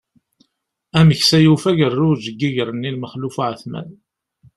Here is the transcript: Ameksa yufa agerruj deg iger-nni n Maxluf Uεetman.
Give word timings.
Ameksa 0.99 1.37
yufa 1.43 1.67
agerruj 1.71 2.19
deg 2.27 2.39
iger-nni 2.47 2.91
n 2.91 2.95
Maxluf 3.01 3.35
Uεetman. 3.39 3.89